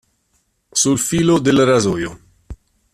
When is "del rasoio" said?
1.39-2.19